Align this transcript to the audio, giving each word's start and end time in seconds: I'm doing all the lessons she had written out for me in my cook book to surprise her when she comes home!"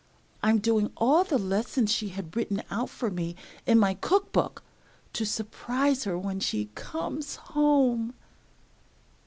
I'm 0.41 0.57
doing 0.57 0.89
all 0.97 1.23
the 1.23 1.37
lessons 1.37 1.91
she 1.93 2.09
had 2.09 2.35
written 2.35 2.63
out 2.71 2.89
for 2.89 3.11
me 3.11 3.35
in 3.67 3.77
my 3.77 3.93
cook 3.93 4.31
book 4.31 4.63
to 5.13 5.25
surprise 5.27 6.05
her 6.05 6.17
when 6.17 6.39
she 6.39 6.71
comes 6.73 7.35
home!" 7.35 8.15